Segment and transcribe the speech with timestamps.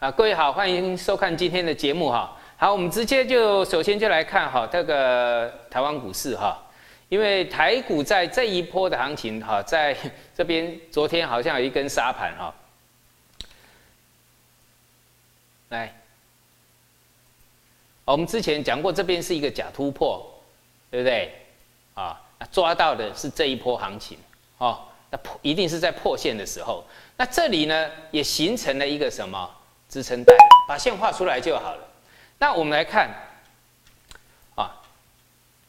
[0.00, 2.32] 啊，各位好，欢迎收看今天的节目哈。
[2.56, 6.56] 好，我们直接就首先就来看哈这个台湾股市哈，
[7.08, 9.96] 因为台股在这一波的行情哈，在
[10.36, 12.54] 这边昨天好像有一根沙盘哈，
[15.70, 15.92] 来，
[18.04, 20.24] 我们之前讲过这边是一个假突破，
[20.92, 21.32] 对不对？
[21.94, 22.20] 啊，
[22.52, 24.16] 抓到的是这一波行情
[24.58, 24.78] 哦，
[25.10, 26.84] 那破一定是在破线的时候，
[27.16, 29.56] 那这里呢也形成了一个什么？
[29.88, 30.34] 支撑带，
[30.68, 31.82] 把线画出来就好了。
[32.38, 33.08] 那我们来看，
[34.54, 34.70] 啊，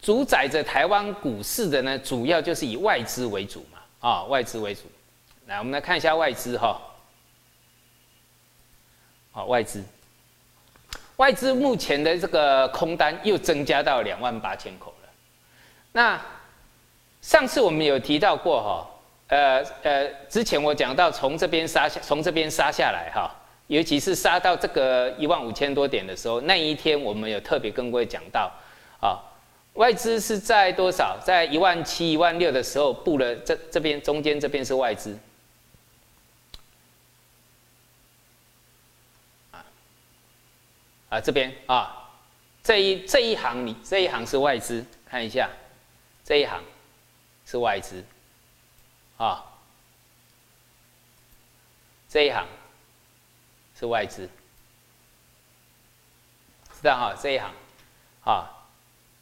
[0.00, 4.82] 主宰着台湾股市的呢，主要就是以外资为主嘛，啊，外资为主。
[5.46, 6.80] 来，我们来看一下外资哈，
[9.32, 9.82] 好，外资，
[11.16, 15.08] 外资目前的这个空单又增加到两万八千口了。
[15.92, 16.20] 那
[17.20, 18.86] 上次我们有提到过哈，
[19.28, 23.34] 呃呃，之前我讲到从这边杀，从这边杀下来哈。
[23.70, 28.52] 尤其是杀到这个一万五千多点的时候，那一天我们有特别跟各位讲到，
[29.00, 29.22] 啊，
[29.74, 31.16] 外资是在多少？
[31.24, 35.16] 在一万七、一万六的时候布了这这边中间这边是外资，
[39.52, 39.64] 啊，
[41.10, 42.10] 啊这边啊，
[42.64, 45.48] 这一这一行你这一行是外资，看一下，
[46.24, 46.60] 这一行
[47.46, 48.02] 是外资，
[49.16, 49.44] 啊，
[52.08, 52.44] 这一行。
[53.80, 54.28] 是外资，
[56.74, 57.14] 知道哈？
[57.18, 57.50] 这一行，
[58.24, 58.44] 啊，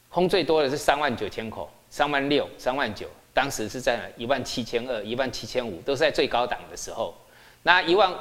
[0.09, 7.15] 空最多的是三万九千口，三万六、三万九，当时是在一万七千二、一万七千五，都是在最高档的时候。
[7.63, 8.13] 那一万，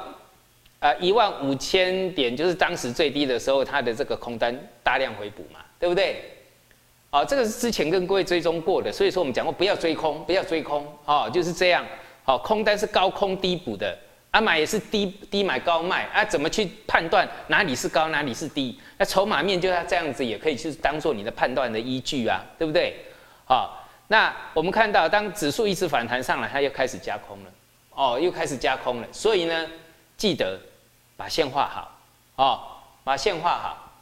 [0.78, 6.22] 呃，一万五千点就是当时最低的时候，它的这个空单大量回补嘛，对不对？
[7.10, 11.84] 啊，这个是之前跟各位追踪过的，所以说我们讲过不要追空，不要追空，啊，就是这样，
[12.22, 13.98] 好，空单是高空低补的。
[14.30, 18.78] 啊，买也是低低买高卖啊，怎么去判断哪里是高哪里是低？
[18.98, 22.94] 那筹码面就要这样子，也可以去当做你的判断的依据啊，对不对？
[23.46, 27.50] 好，那我们看到当指数一直反弹上来，它又开始加空了，
[27.92, 29.08] 哦，又开始加空了。
[29.12, 29.66] 所以呢，
[30.18, 30.60] 记得
[31.16, 31.98] 把线画好，
[32.36, 32.60] 哦，
[33.02, 33.92] 把线画好，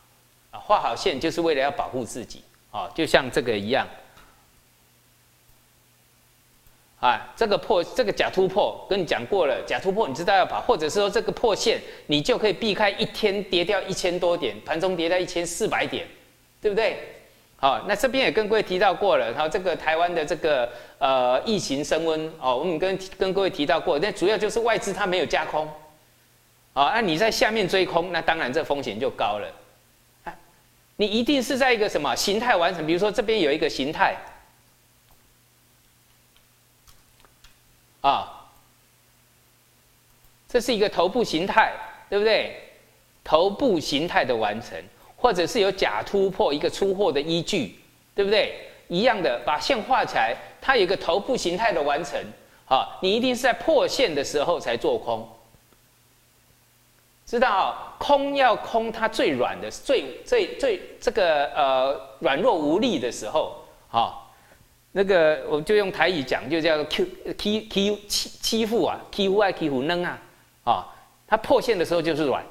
[0.51, 3.87] 啊，画好线就是为了要保护自己，哦，就像这个一样。
[7.06, 16.05] 啊，这个破这个假突破跟你讲过了，假突破你知道要跑，或者是说这个破线，你就可以避开一天跌掉一千多点，盘中跌掉一千四百点，
[16.61, 16.99] 对不对？
[17.59, 20.69] 好，那这边也跟各位提到过了，然后这个台湾的这个
[20.99, 25.65] 呃疫情升温哦，我们跟跟各位提到过，那主要就是外资它没有加空，
[26.72, 29.49] 啊，那你在下面追空，那当然这风险就高了，
[30.25, 30.34] 啊，
[30.97, 34.16] 你一定是在一个什么形态完成，比如说这边有一个形态。
[38.06, 38.47] 啊，
[40.49, 41.72] 这是一个头部形态，
[42.09, 42.56] 对不对？
[43.25, 44.81] 头部形态的完成，
[45.17, 47.81] 或者是有假突破一个出货的依据，
[48.15, 48.71] 对不对？
[48.87, 52.16] 一样的，把线画起来，它有一个头部形态的完成。
[52.66, 55.28] 啊，你一定是在破线的时候才做空，
[57.25, 64.22] 知道空要空它最软的、最最最这个呃软弱无力的时候，啊。
[64.99, 70.19] 那个，我就用台语讲，就叫 Q Q Q 欺欺负啊，欺负爱欺负嫩啊，
[70.65, 70.87] 啊，
[71.27, 72.43] 它破线的时候就是软，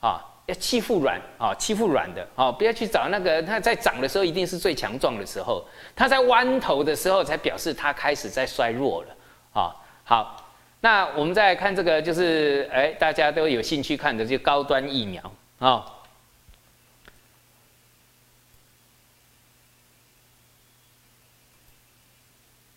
[0.00, 5.64] 啊，要欺负软啊，欺负软的啊，不要去找那个它在涨的时候一定是最强壮的时候，
[5.94, 9.08] 它在弯头的时候才表示它开始在衰弱了，
[9.52, 10.44] 啊，好，
[10.80, 15.22] 那我们再看这个，就是哎，大家都有兴趣看的就高端疫苗
[15.60, 15.86] 啊。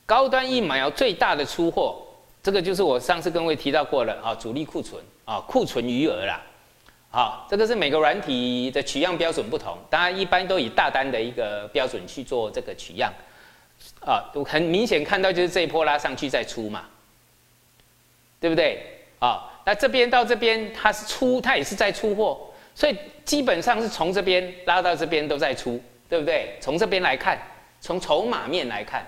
[0.09, 1.95] 高端疫苗最大的出货，
[2.41, 6.41] 这个就是我上次跟各位提到过了啊，主力库存啊，库存余额啦，
[7.11, 13.13] 啊，这个是每个软体的取样标准不同，当然一般都以大单的一个标准去做这个取样，
[14.03, 16.85] 啊，很明显看到就是这一波拉上去再出嘛，
[18.39, 18.83] 对不对？
[19.19, 25.79] 啊，那这边到这边它是出，它也是在出货，所以基本上是从这边拉到这边都在出，
[26.09, 26.57] 对不对？
[26.59, 27.39] 从这边来看，
[27.79, 29.05] 从筹码面来看。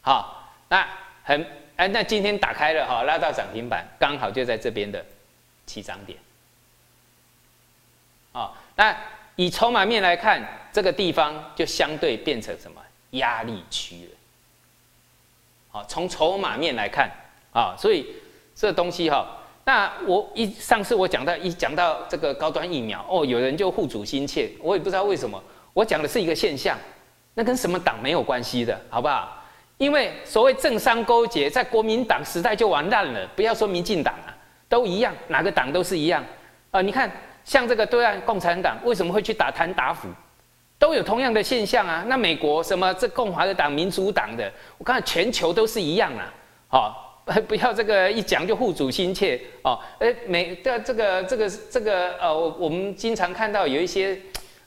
[0.00, 0.86] 好，那
[1.22, 1.46] 很
[1.76, 5.04] 哎，那今天打开了哈，拉到涨停板，刚好就在这边的
[5.64, 6.18] 起涨点。
[8.32, 8.96] 啊，那
[9.36, 10.42] 以筹码面来看，
[10.72, 12.80] 这个地方就相对变成什么
[13.10, 14.10] 压力区了。
[15.70, 17.10] 好，从筹码面来看
[17.52, 18.06] 啊，所以
[18.56, 19.24] 这东西哈，
[19.64, 25.40] 那我一上次我讲到一讲到这个高端疫苗哦，有人就护主心切，我也不知道为什么，
[25.72, 26.76] 我讲的是一个现象，
[27.34, 29.37] 那跟什么党没有关系的，好不好？
[29.78, 33.26] 因为所谓政商勾结，在国民党时代就完蛋了。
[33.36, 34.34] 不要说民进党啊，
[34.68, 36.24] 都一样，哪个党都是一样。
[36.72, 37.10] 啊，你看
[37.44, 40.08] 像这个对岸共产党为什么会去打贪打腐，
[40.80, 42.04] 都有同样的现象啊。
[42.08, 46.34] 那美国什么这共和党、民主党的，我看全球都是一样啊。
[46.66, 49.78] 好，不要这个一讲就护主心切哦。
[50.00, 54.18] 哎，美的这个这个这个呃，我们经常看到有一些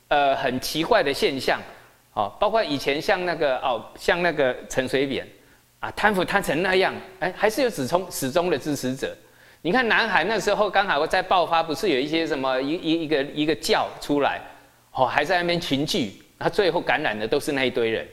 [0.08, 1.60] 呃很奇怪的现象。
[2.14, 5.28] 哦，包括以前像那个哦，像那个陈水扁，
[5.80, 9.16] 啊，贪腐贪成那样，哎，还是有始终始终的支持者。
[9.62, 14.42] 你看南海那时候刚好在爆发，不是有一些什么一一一个一个教出来，
[14.92, 18.08] 哦，还在那边群聚，他最后感染的都是那一堆人。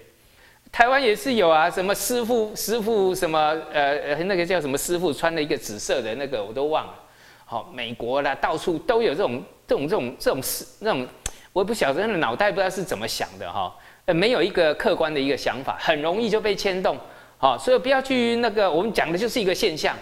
[0.70, 3.38] 台湾也是有啊，什么师傅师傅什么
[3.72, 6.94] 呃呃那个叫什么师傅穿了一个紫色的那个我都忘了。
[7.46, 11.08] 好，美国啦，到处都有这种这种这种这种事那种，
[11.54, 13.74] 我也不晓得那脑袋不知道是怎么想的哈。
[14.08, 16.96] 呃，没有一个客观的一个想法，很容易就被牵动，
[17.36, 19.94] 好，所以不要去那个，我们讲的就是一个现象，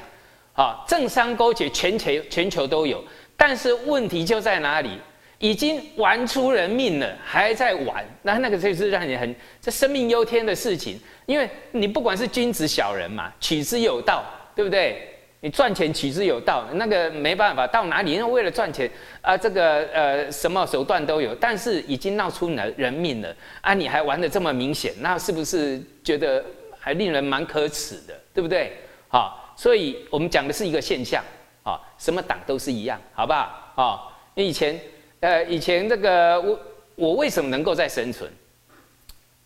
[0.53, 3.03] 好，政商勾结，全球全球都有，
[3.37, 4.91] 但是问题就在哪里？
[5.39, 14.25] 已经玩出人命了，还在玩，那那个就是让你很这生命忧天的事情，因为你不管是君子小人嘛，取之有道，
[14.55, 15.16] 对不对？
[15.41, 18.13] 你赚钱取之有道，那个没办法，到哪里？
[18.13, 18.91] 因为为了赚钱
[19.21, 23.75] 啊，这个呃什么手段都有，但是已经闹出人人命了啊！
[23.75, 26.43] 你还玩的这么明显，那是不是觉得
[26.81, 28.73] 还令人蛮可耻的，对不对？
[29.09, 31.23] 好，所以我们讲的是一个现象
[31.63, 33.73] 啊，什么党都是一样，好不好？
[33.77, 34.03] 啊，
[34.35, 34.81] 以前
[35.21, 36.61] 呃以前这个我
[36.97, 38.29] 我为什么能够在生存？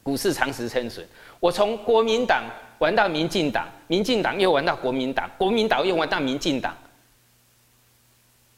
[0.04, 1.06] 股市长时生存，
[1.40, 2.44] 我从国民党。
[2.81, 6.75] 玩到民进党，民进党又玩到国民党，国民党又玩到民进党。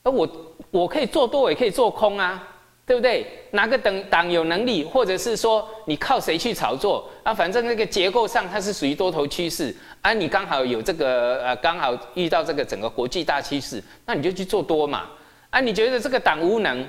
[0.05, 0.29] 而我
[0.71, 2.43] 我可以做多，也可以做空啊，
[2.87, 3.27] 对不对？
[3.51, 7.35] 哪个党党有能力，或者是说你靠谁去炒作啊？
[7.35, 15.11] 反正那个结构上它是属于多头趋势啊，你刚好有这个呃，刚好遇到这个整个国际大趋势，那你就去做多嘛。
[15.51, 16.89] 啊，你觉得这个党无能，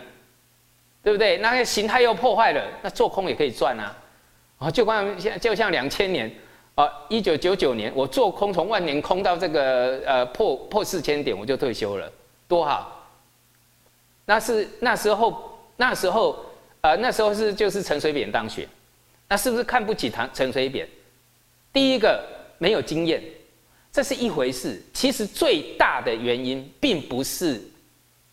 [1.01, 1.37] 对不对？
[1.39, 3.95] 那个形态又破坏了，那做空也可以赚啊。
[4.59, 6.31] 啊，就像像就像两千年。
[6.75, 12.11] 啊，一九九九年，我做空从万年空到这个呃破破四千点，我就退休了，
[12.47, 12.99] 多好。
[14.25, 16.43] 那是那时候，那时候，
[16.81, 18.67] 呃，那时候是就是陈水扁当选，
[19.27, 20.87] 那是不是看不起唐陈水扁？
[21.71, 22.23] 第一个
[22.57, 23.21] 没有经验，
[23.91, 24.81] 这是一回事。
[24.93, 27.61] 其实最大的原因并不是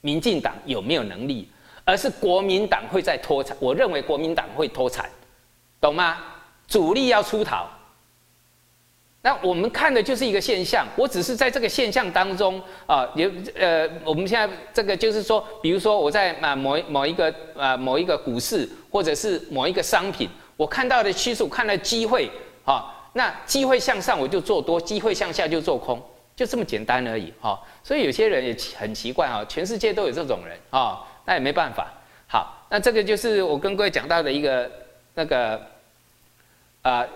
[0.01, 1.47] 民进党有没有能力，
[1.85, 3.55] 而是国民党会在脱产。
[3.61, 5.11] 我认为国民党会脱产，
[5.79, 6.17] 懂吗？
[6.67, 7.69] 主力要出逃。
[9.23, 20.27] 那我们看的就是一个现象，我只是在这个现象当中啊，有呃，我们现在这个就是说，比如说我在啊某某一个啊某一个股市，或者是某一个商品，
[20.57, 22.31] 我看到的趋势，看到机会
[22.65, 26.03] 啊，那机会向上我就做多，机会向下就做空，
[26.35, 27.61] 就这么简单而已哈。
[27.85, 31.93] 所以有些人也很奇怪啊，全世界都有这种人啊，那也没办法。
[32.27, 34.71] 好，那这个就是我跟各位讲到的一个
[35.13, 35.61] 那个
[36.81, 37.07] 啊。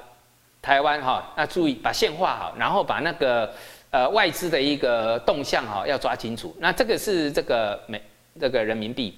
[0.64, 3.52] 台湾哈，那注意把线画好，然后把那个
[3.90, 6.56] 呃外资的一个动向哈要抓清楚。
[6.58, 8.00] 那这个是这个美
[8.40, 9.14] 这个人民币，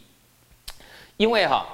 [1.17, 1.65] 因为哈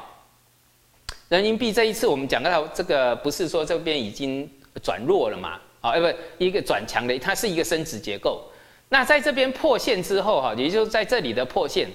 [1.31, 4.47] 人民币这一次我们讲到这个不是说这边已经
[4.83, 5.59] 转弱了嘛？
[5.81, 8.45] 啊，不一个转强的，它是一个升值结构。
[8.91, 11.89] 那在这边破线之后哈，也就是在这里的破线。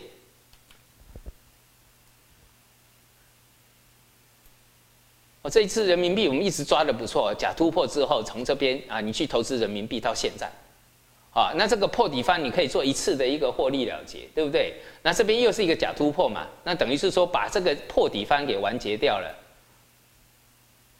[5.49, 10.49] 这一次人民币我们一直抓的不错，假突破之后，从这边啊，你去投资人民币到现在，
[11.31, 14.73] 啊，那这个破底方你可以做一次的一个获利了结，对不对？
[15.03, 19.35] 那这边又是一个假突破嘛，那等于是说把这个破底方给完结掉了，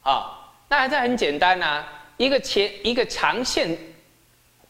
[0.03, 1.83] 啊，那这很简单呐，
[2.17, 3.77] 一个前一个长线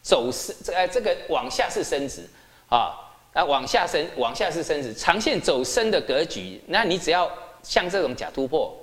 [0.02, 2.22] 走势，呃，这个往下是升值，
[2.68, 2.94] 啊，
[3.32, 7.30] 啊，往下升，往下是升值，长线走升的格局，那你只要
[7.62, 8.74] 像这种假突破。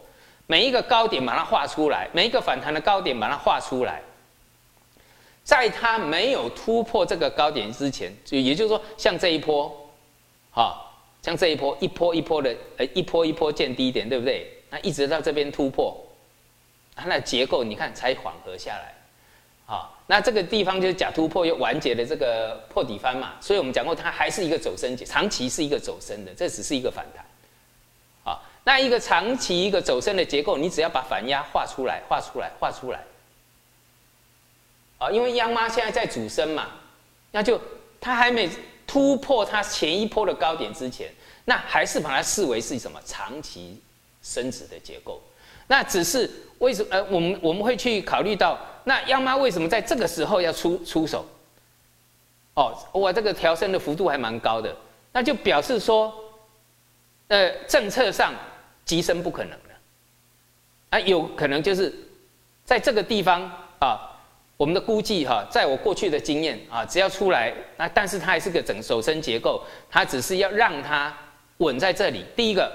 [0.48, 4.02] 每一个高点把它画出来，每一个反弹的高点把它画出来，
[5.44, 9.76] 在它没有突破这个高点之前，就也就是说，像这一波，
[10.52, 14.52] 好，像这一波一波一波的，呃，一波一波见低点，对不对？
[14.70, 15.96] 那一直到这边突破，
[16.96, 18.94] 它的结构你看才缓和下来，
[19.66, 27.26] 好，那这个地方就是假突破又完结的这个破底翻嘛，所以我们讲过，它还是一个走升，长期是一个走升的，这只是一个反弹。
[28.66, 33.00] 那一个长期一个走升的结构，你只要把反压画出来，画出来，画出来，
[34.98, 36.68] 啊，因为央妈现在在主升嘛，
[37.32, 37.62] 那就
[38.02, 38.50] 它还没
[38.88, 41.14] 突破它前一波的高点之前，
[41.46, 43.80] 那还是把它视为是什么长期
[44.24, 45.22] 升值的结构。
[45.68, 46.88] 那只是为什么？
[46.92, 51.24] 呃，我们我们会去考虑到，那央妈为什么在这个时候要出出手？
[52.56, 54.76] 哦，我，这个调升的幅度还蛮高的。
[55.12, 56.14] 那就表示说，
[57.28, 58.34] 呃，政策上
[58.86, 59.70] 急升不可能的，
[60.92, 61.94] 啊，有可能就是
[62.64, 63.42] 在这个地方
[63.80, 64.00] 啊，
[64.58, 71.16] 我们的估计哈，在我过去的经验啊，只要出来，那但是它还是个整手身结构，它只是要让它
[71.58, 72.72] 稳在这里，第一个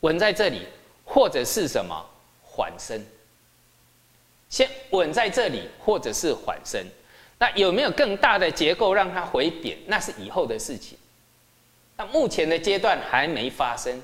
[0.00, 0.66] 稳在这里，
[1.04, 1.94] 或者是什么
[2.42, 2.98] 缓升，
[4.48, 6.82] 先稳在这里，或者是缓升。
[7.38, 9.78] 那有没有更大的结构让它回贬？
[9.86, 10.98] 那是以后的事情。
[11.96, 14.02] 那目前的阶段还没发生，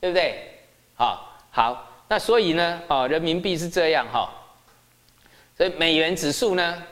[0.00, 0.57] 对不对？
[0.98, 4.28] 好，好，那所以呢，哦，人民币是这样哈。
[5.56, 6.82] 所以美元指数呢，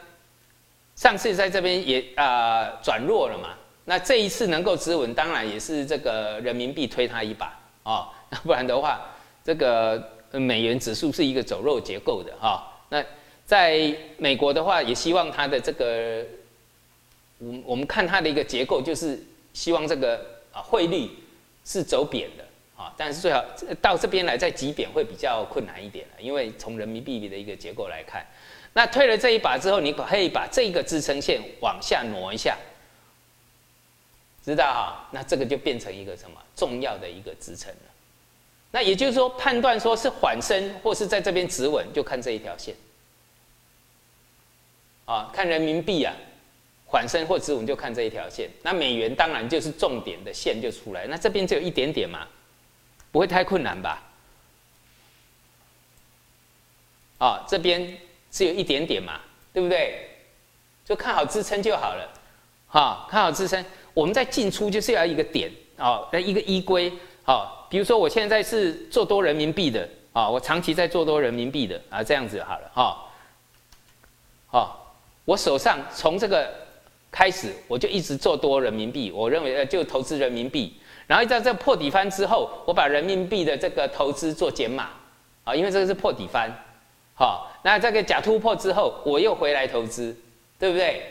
[0.95, 3.49] 上次在这边也啊转弱了嘛。
[3.85, 8.07] 那这一次能够止稳，当然也是这个人民币推它一把哦。
[8.31, 9.01] 要不然的话，
[9.45, 12.65] 这个美元指数是一个走弱结构的哈。
[12.89, 13.05] 那
[13.45, 16.25] 在美国的话，也希望它的这个，
[17.39, 19.21] 我我们看它的一个结构，就是
[19.53, 20.17] 希望这个
[20.53, 21.11] 啊汇率
[21.65, 22.45] 是走贬的
[22.77, 23.43] 啊，但是最好
[23.81, 28.27] 到这边来再急贬会比较困难一点了，因为从人民币的一个结构来看，
[28.75, 32.57] 那退了这一把之后，你可以把这个支撑线往下挪一下，
[34.45, 35.09] 知道哈？
[35.11, 37.91] 那这个就变成一个什么重要的一个支撑了。
[38.73, 42.75] 那也就是说，判断说是缓升或是在这边止稳，就看这一条线。
[45.07, 46.15] 啊，看人民币啊，
[46.85, 48.51] 缓升或止稳就看这一条线。
[48.63, 51.07] 那美元当然就是重点的线就出来。
[51.07, 52.27] 那这边只有一点点嘛，
[53.11, 54.03] 不会太困难吧？
[57.19, 57.97] 啊，这边
[58.31, 59.21] 只有一点点嘛，
[59.53, 60.09] 对不对？
[60.85, 62.09] 就看好支撑就好了。
[62.69, 66.93] 哈，看好支撑，我们在进出就是要一个点哦，一个依规。
[67.25, 73.05] 好，比如说我现在是做多人民币的啊，我长期在做多人民币的啊，这样子好了哈。
[74.47, 74.83] 好。
[75.27, 76.55] 我手上从这个
[77.11, 79.11] 开始，我就一直做多人民币。
[79.11, 80.77] 我认为呃，就投资人民币。
[81.07, 84.89] 然后在这破底翻之后，我把人民币的这个投资做减码
[85.45, 86.51] 啊，因为这个是破底翻。
[87.15, 90.15] 好，那这个假突破之后，我又回来投资，
[90.59, 91.03] 对不对？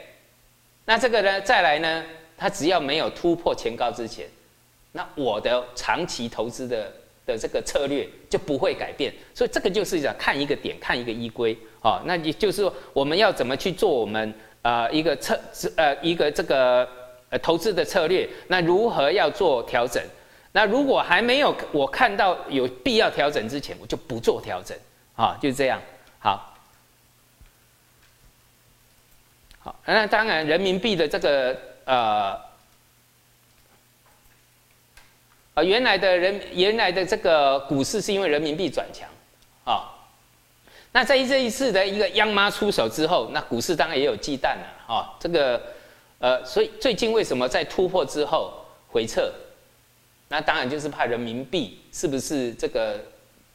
[0.85, 2.03] 那这个呢，再来呢，
[2.37, 4.27] 它只要没有突破前高之前，
[4.91, 6.91] 那我的长期投资的
[7.25, 9.11] 的这个策略就不会改变。
[9.33, 11.57] 所以这个就是讲看一个点，看一个依规。
[11.81, 15.39] 哦，那也就是说，我们要怎么去做我们呃一个策
[15.75, 16.87] 呃一个这个
[17.29, 18.29] 呃投资的策略？
[18.47, 20.03] 那如何要做调整？
[20.51, 24.77] 那如果还没有我看到有必要调整之前，我就不做调整。
[25.15, 25.81] 啊，就这样。
[26.19, 26.53] 好，
[29.59, 32.37] 好，那当然人民币的这个呃
[35.53, 39.07] 啊原来的人原来的这个股市是因为人民币转强
[39.63, 39.91] 啊。
[40.91, 45.15] 那在这一次的一个央妈出手之后，那股市当然也有忌惮了啊。
[45.19, 45.61] 这个，
[46.19, 48.53] 呃，所以最近为什么在突破之后
[48.89, 49.31] 回撤？
[50.27, 52.99] 那当然就是怕人民币是不是这个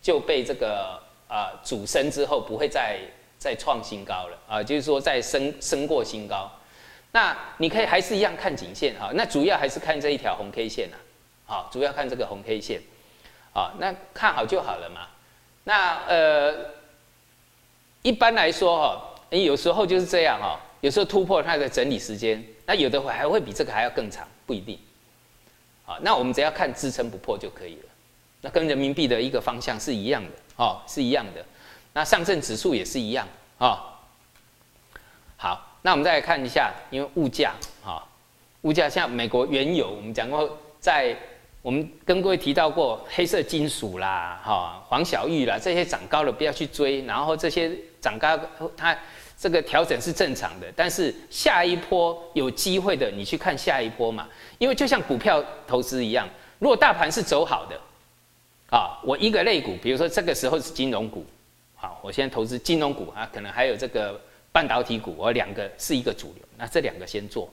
[0.00, 2.98] 就被这个啊主升之后不会再
[3.38, 4.62] 再创新高了啊？
[4.62, 6.50] 就是说再升升过新高。
[7.12, 9.10] 那你可以还是一样看颈线啊。
[9.14, 10.96] 那主要还是看这一条红 K 线呐。
[11.46, 12.80] 好，主要看这个红 K 线。
[13.52, 15.08] 啊，那看好就好了嘛。
[15.64, 16.54] 那呃。
[18.02, 18.98] 一般来说哈，
[19.28, 24.78] 你有时候就是这样哈，有时候突破它的整理时间，那有的会还会比这个还要更长，不一定。
[25.84, 27.84] 好，那我们只要看支撑不破就可以了。
[28.40, 31.44] 那跟人民币的一个方向是一样的哦，是一样的。
[31.92, 33.26] 那上证指数也是一样
[33.58, 33.98] 啊。
[35.36, 38.02] 好，那我们再来看一下，因为物价啊，
[38.62, 41.16] 物价像美国原油，我们讲过在。
[41.62, 47.70] 我们跟各位提到过黑色金属啦，哈，黄小玉啦，这些涨高了不要去追，然后这些
[48.00, 48.40] 涨高
[48.74, 48.98] 它
[49.40, 54.28] 这个调整是正常的，但是下一波有机会的，你去看下一波嘛，
[54.58, 56.28] 因为就像股票投资一样，
[56.58, 57.80] 如果大盘是走好的，
[58.70, 61.24] 啊，我一个类股，比如说这个时候是金融股，
[61.74, 64.20] 好，我现在投资金融股啊，可能还有这个
[64.52, 67.48] 半导体股，我两个是一个主流，那这两个先做。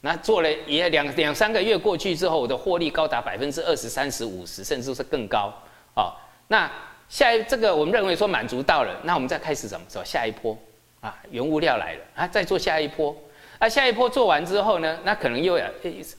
[0.00, 5.52] 那做了也两两三个月过去之后，我的获利高达百分之二十三十五十，甚至是更高
[5.94, 6.10] 啊。
[6.48, 6.68] 那
[7.08, 10.58] 下一这个我们认为说满足到了，那我们再开始怎么走下一波
[11.00, 11.16] 啊？
[11.30, 13.16] 原物料来了啊，再做下一波
[13.58, 13.68] 啊。
[13.68, 15.66] 下一波做完之后呢，那可能又要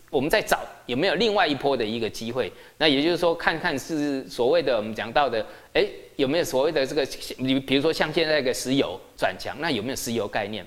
[0.09, 2.51] 我们再找有没有另外一波的一个机会。
[2.77, 7.07] 那也就是说，看看是所谓的我们讲到的，哎，有没有所谓的这个
[7.38, 10.65] 你比如说像现在个石油转强，那有没有石油概念？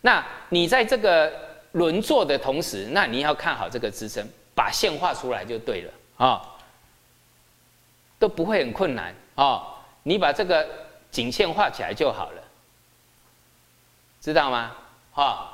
[0.00, 1.32] 那你在这个。
[1.72, 4.22] 轮做的同时，那你要看好这个支撑，
[4.54, 6.42] 把线画出来就对了啊，
[8.18, 9.62] 都不会很困难啊。
[10.02, 10.68] 你把这个
[11.10, 12.41] 颈线画起来就好了，
[14.22, 14.72] 知道吗？
[15.12, 15.52] 哈，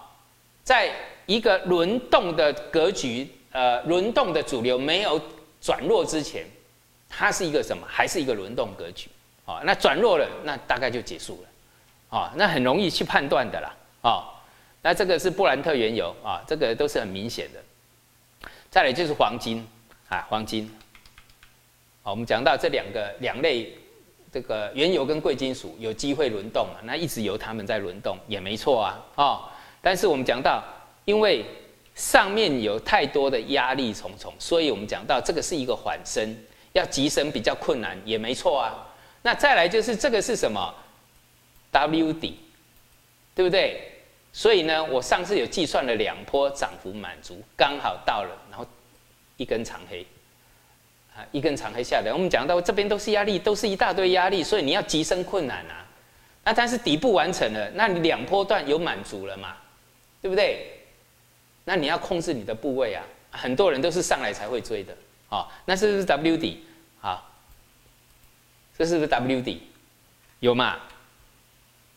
[0.63, 0.95] 在
[1.25, 5.21] 一个轮动的格局呃轮动的主流没有
[5.59, 6.45] 转弱之前，
[7.09, 7.87] 它是一个什么？
[7.89, 9.09] 还是一个轮动格局？
[9.47, 14.29] 啊，那转弱了，那大概就结束了，啊，那很容易去判断的啦，啊，
[14.83, 18.49] 那这个是布兰特原油啊，这个都是很明显的。
[18.71, 19.67] 再来就是黄金
[20.11, 20.71] 啊，黄金，
[22.03, 23.75] 好，我们讲到这两个两类，
[24.33, 29.45] 这个原油跟贵金属有机会轮动嘛，那一直由他们在轮动也没错啊，哦，
[29.81, 30.63] 但是我们讲到，
[31.05, 31.45] 因为
[31.95, 36.37] 上面有太多的压力重重，所以我们讲到这个是一个缓升，
[36.73, 38.87] 要急升比较困难，也没错啊。
[39.23, 40.73] 那再来就是这个是什么
[41.73, 42.39] ？W 底，
[43.35, 43.93] 对不对？
[44.33, 48.65] 所以呢，我上次有计算了两波涨幅满足，刚好到了，然后
[49.37, 50.07] 一根长黑，
[51.33, 52.13] 一根长黑下来。
[52.13, 55.87] 我们讲到这边都是压力，都是一大堆压力，所以你要急升困难啊。
[56.45, 59.57] 那但是底部完成了，那你两波段有满足了嘛？
[60.23, 60.81] 对不对？
[61.65, 63.05] 那你要控制你的部位啊。
[63.31, 64.97] 很多人都是上来才会追的，
[65.29, 66.65] 啊，那是不是 W 底？
[67.03, 67.23] 啊？
[68.77, 69.63] 这是不是 W 底？
[70.41, 70.77] 有吗？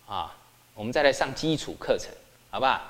[0.06, 0.36] 啊，
[0.74, 2.12] 我们再来上基础课程，
[2.50, 2.82] 好不好？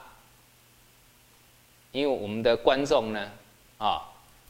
[1.91, 3.31] 因为我们的观众呢，
[3.77, 4.01] 啊，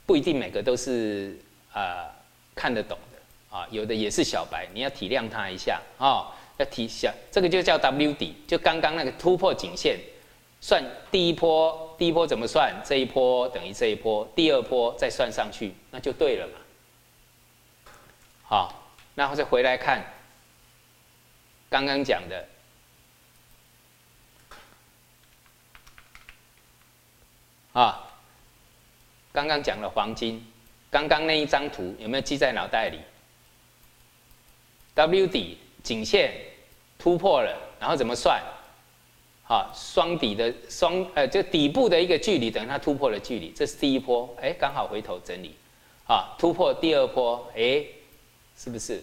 [0.05, 1.37] 不一定每个都是
[1.73, 2.09] 呃
[2.55, 9.99] 看得懂的啊，有的也是小白，你要体谅他一下啊，要体下这个就叫 W 底，就刚刚那个突破颈线，
[10.59, 12.73] 算第一波，第一波怎么算？
[12.85, 17.91] 这一波等于这一波，第二波再算上去，那就对了嘛，
[18.43, 18.77] 好。
[19.13, 20.01] 然后再回来看
[21.69, 22.47] 刚刚讲的
[27.73, 28.07] 啊，
[29.33, 30.50] 刚刚讲了黄金，
[30.91, 32.99] 刚刚那一张图有没有记在脑袋里
[34.93, 36.33] ？W 底颈线
[36.99, 38.39] 突破了，然后怎么算？
[39.47, 45.55] 啊，双底的双呃，就底部的一个距离等于它突破的距离，这是第一波，哎，刚好回头整理，
[46.05, 47.83] 啊，突破第二波，哎。
[48.57, 49.01] 是不是？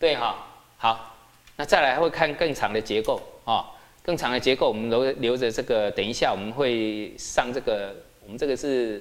[0.00, 0.44] 对哈，
[0.76, 1.14] 好，
[1.54, 3.70] 那再来会看更长的结构啊，
[4.02, 9.00] 更长的结构，我们留留着这个，等一下我们会上这个，我们这个是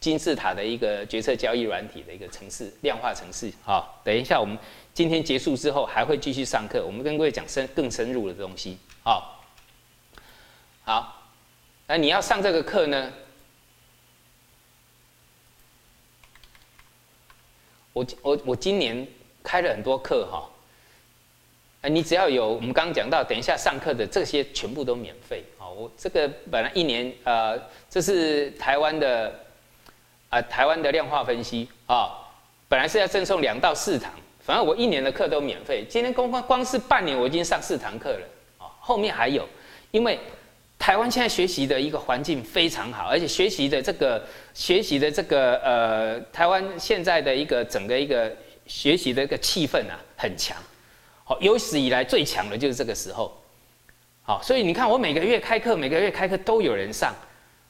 [0.00, 3.52] 金字塔的一个决策交易软体的一个程式，量化程式。
[3.62, 4.58] 好，等一下我们
[4.94, 8.78] 今天结束之后还会继续上课，我们跟各位讲深更深入的东西。
[9.02, 9.44] 好，
[10.84, 11.22] 好，
[11.86, 13.12] 那你要上这个课呢？
[17.92, 19.06] 我我我今年
[19.42, 20.48] 开了很多课哈，
[21.82, 25.68] 哎，你只要有我们刚刚讲到，等一下上课的这些全部都免费啊。
[25.68, 27.60] 我这个本来一年呃，
[27.90, 29.38] 这是台湾的
[30.30, 32.10] 啊，台湾的量化分析啊，
[32.66, 35.84] 本来是要赠送两到四堂，反正我一年的课都免费。
[35.88, 38.26] 今天光光光是半年，我已经上四堂课了
[38.58, 39.46] 啊，后面还有，
[39.90, 40.18] 因为。
[40.80, 50.56] 台湾现在学习的一个环境非常好，而且学习的这个学习的这个呃，台湾现在的一个整个一个学习的一个气氛啊，很强，
[51.22, 53.30] 好，有史以来最强的就是这个时候，
[54.22, 57.14] 好，所以你看我每个月开课，每个月开课都有人上，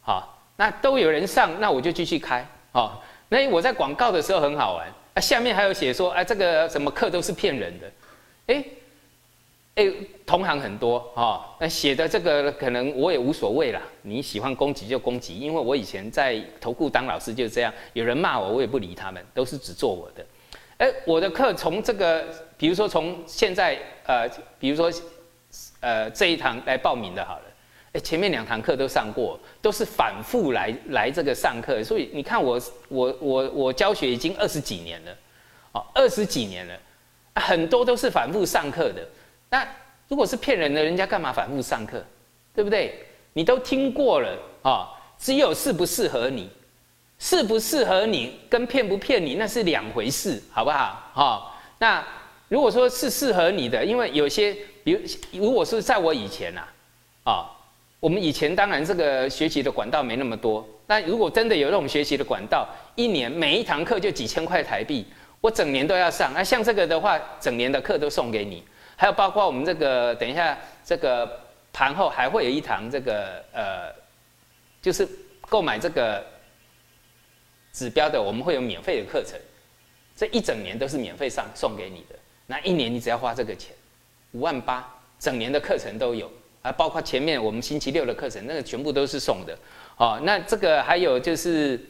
[0.02, 2.92] 好，那都有人上，那我就继续开，哦，
[3.30, 7.90] 那我在广告的时候很好玩，啊，下面还有写说，哎，这个什么课都是骗人的，
[8.48, 8.64] 哎。
[9.76, 9.86] 哎，
[10.26, 13.80] 同行很多哦，那写的这个可能我也无所谓啦。
[14.02, 20.26] 你喜欢攻击就攻击，因为我以前在投顾当老师就是这样，有人骂我，我也不理他们，都是只做我的。
[20.78, 22.26] 哎，我的课从这个，
[22.58, 24.92] 比如说从现在呃，比如说
[25.78, 27.44] 呃这一堂来报名的好了，
[27.92, 35.16] 哎，前面两堂课都上过，都是反复来来这个上课，所以你看我我我我教学已经二十几年了，
[35.72, 36.74] 哦，二十几年了，
[37.34, 39.06] 很多都是反复上课的。
[39.48, 39.66] 那
[40.06, 42.04] 如果是骗人的，人家干嘛反复上课，
[42.54, 43.04] 对不对？
[43.32, 46.50] 你都听过了啊，只有适不适合你，
[47.18, 51.10] 适不适合你跟骗不骗你那是两回事，好不好？
[51.14, 52.04] 哈，那
[52.48, 55.00] 如果说是适合你的，因为有些，比如
[55.32, 56.62] 如果是在我以前呐，
[57.24, 57.50] 啊，
[58.00, 65.06] 我们以前当然这个学习的管道没那么多，那如果真的有这种学习的管道，一年每一堂课就几千块台币，
[65.42, 68.64] 我整年都要上，那像这个的话，整年的课都送给你。
[68.96, 71.40] 还有包括我们这个，等一下这个
[71.72, 73.92] 盘后还会有一堂这个呃，
[74.80, 75.06] 就是
[75.42, 76.24] 购买这个
[77.72, 79.38] 指标的，我们会有免费的课程，
[80.16, 82.18] 这一整年都是免费上送给你的。
[82.46, 83.74] 那一年你只要花这个钱，
[84.32, 84.86] 五万八，
[85.18, 86.30] 整年的课程都有，
[86.62, 89.58] 啊，包括前面我们星期六的课程，那个全部都是送的。
[89.96, 91.80] 哦，那这个还有就是，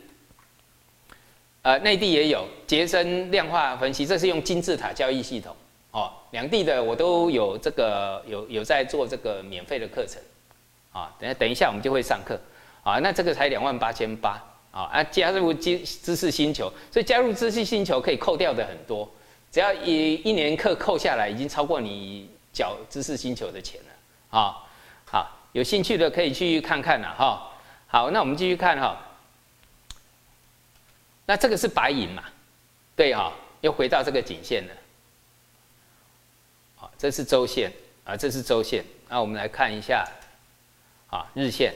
[1.62, 5.54] 呃，内地也有杰森量化分析，这是用金字塔交易系统。
[5.92, 10.22] 哦，两地的我都有这个有有在做这个免费的课程，
[10.92, 12.40] 啊，等下等一下我们就会上课，
[12.85, 19.11] 啊，那这个才两万八千八，啊啊，加入知知识星球，所以加入知识星球可以扣掉的很多，
[19.50, 23.89] 只要一一年课扣下来，已经超过你缴知识星球的钱了。
[24.30, 24.66] 啊。
[25.06, 27.50] 好，有兴趣的可以去看看了哈。
[27.86, 28.96] 好，那我们继续看哈。
[31.26, 32.24] 那这个是白银嘛？
[32.96, 34.74] 对哈，又回到这个颈线了。
[36.76, 37.72] 好，这是周线
[38.04, 38.84] 啊，这是周线。
[39.08, 40.04] 那我们来看一下，
[41.08, 41.74] 啊，日线，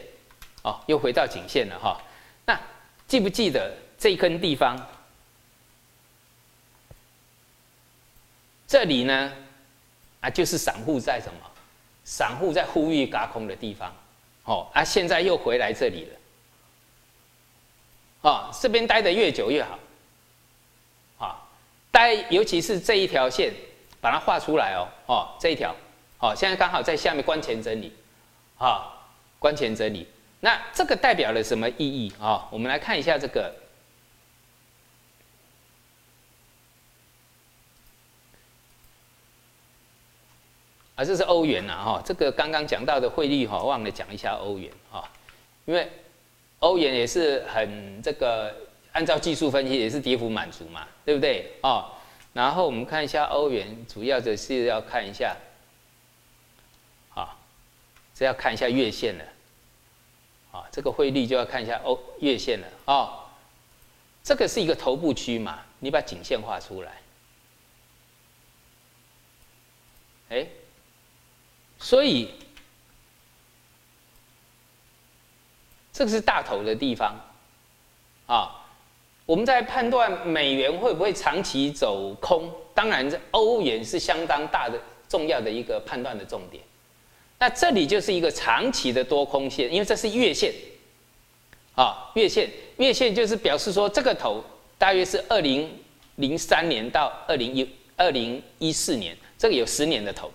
[0.63, 2.01] 哦，又回到颈线了哈。
[2.47, 2.61] 那
[3.07, 4.77] 记不记得这一根地方？
[8.67, 9.33] 这里呢，
[10.21, 11.51] 啊，就是散户在什么？
[12.05, 13.93] 散户在呼吁嘎空的地方。
[14.45, 16.11] 哦，啊，现在又回来这里了。
[18.31, 19.79] 啊，这边待的越久越好，
[21.19, 21.43] 啊，
[21.91, 23.53] 待尤其是这一条线，
[24.01, 25.77] 把它画出来哦，哦，这一条，
[26.19, 27.93] 哦，现在刚好在下面关前整理，
[28.57, 28.91] 啊，
[29.39, 30.09] 关前整理，
[30.41, 32.49] 那这个代表了什么意义啊？
[32.51, 33.55] 我们来看一下这个，
[40.97, 45.09] 啊，这是欧元呐，哈，这个刚刚讲到的汇率哈，忘了讲一下欧元哈，
[45.65, 45.91] 因为。
[46.61, 48.55] 欧元也是很这个，
[48.93, 51.53] 按照技术分析也是跌幅满足嘛，对不对？
[51.61, 51.93] 哦，
[52.33, 55.37] 然后我们看一下欧元，主要的是要看一下，
[57.13, 57.37] 啊，
[58.15, 59.25] 这要看一下月线了，
[60.53, 63.25] 啊，这个汇率就要看一下欧月线了，哦，
[64.23, 66.93] 这个是一个头部区嘛，你把颈线画出来，
[70.31, 70.47] 哎，
[71.85, 72.31] 所以。
[75.97, 77.15] 这个是大头的地方，
[78.27, 78.67] 啊，
[79.27, 84.77] 我们在判断美元会不会长期走空，当然这欧元是相当大的
[85.09, 86.61] 重要的一个判断的重点。
[87.39, 90.53] 那这里就是一个长期的多空线，因为这是月线，
[91.77, 94.43] 啊，月线，月线就是表示说这个头
[94.77, 95.71] 大约是二零
[96.17, 100.29] 零三年到二零一二零一四年，这个有十年的头，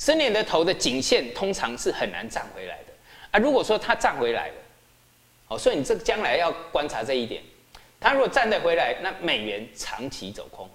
[0.00, 2.92] 十年的头的颈线通常是很难站回来的。
[3.32, 4.54] 啊，如果说它站回来了，
[5.48, 7.42] 哦，所以你这个将来要观察这一点，
[8.00, 10.66] 它如果站得回来，那美元长期走空，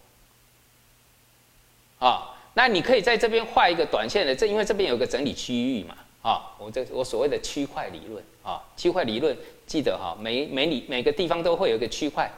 [1.98, 9.36] 啊，那你可以在这边画一个短线的，这因为这边有个整理区域嘛，啊，我这我所谓的区块理论，啊，区块理论
[9.66, 12.32] 记得哈，每每里每个地方都会有一个区块，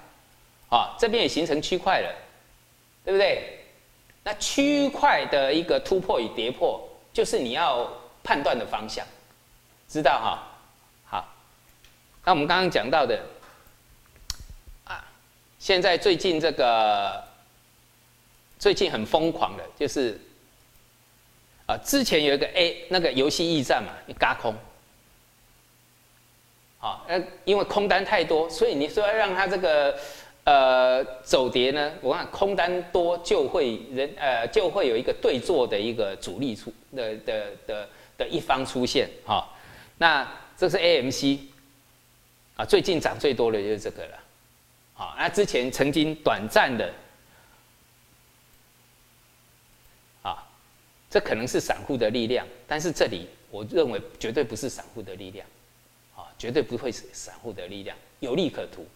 [0.70, 2.16] 啊，这边也形成区块了，
[3.04, 3.57] 对不对？
[4.28, 7.90] 那区块的一个突破与跌破，就是你要
[8.22, 9.08] 判断的方向。
[9.88, 10.44] 知道哈，
[11.06, 11.34] 好，
[12.26, 13.24] 那我们刚刚讲到的，
[14.84, 15.02] 啊，
[15.60, 17.24] 现在最近这个
[18.60, 20.20] 最近很疯狂的，就是
[21.66, 24.54] 啊，之前有一个 A 那个游戏驿站嘛，你嘎空，
[26.80, 29.98] 好，那因为空单太多，所以你说要让它这个
[30.48, 39.46] 呃走跌呢，我看空单多就会人呃就会有一个对坐的一个主力出的的的的一方出现哈。
[39.98, 41.40] 那这是 AMC
[42.56, 44.18] 啊，最近涨最多的就是这个了，
[44.96, 46.94] 啊，那之前曾经短暂的
[50.22, 50.48] 啊，
[51.10, 55.46] 这可能是散户的力量，但是这里我认为绝对不是散户的力量，
[56.16, 58.88] 啊，绝对不会是散户的力量，有利可图，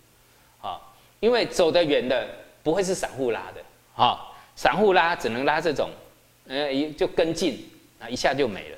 [0.62, 0.80] 啊，
[1.22, 2.28] 因为走得远的
[2.62, 4.20] 不会是散户拉的，啊，
[4.56, 5.90] 散户拉只能拉这种，
[6.48, 8.78] 呃，一就跟进啊，一下就没了。